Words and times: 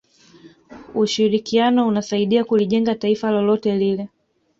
ushirikiano 0.95 1.87
unasaidia 1.87 2.43
kulijenga 2.43 2.95
taifa 2.95 3.31
lolote 3.31 3.75
lile 3.77 4.09